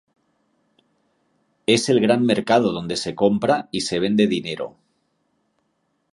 Es 1.67 1.87
el 1.87 1.99
gran 1.99 2.25
mercado 2.25 2.71
donde 2.71 2.95
se 2.95 3.13
compra 3.13 3.69
y 3.71 3.81
se 3.81 3.99
vende 3.99 4.25
dinero. 4.25 4.75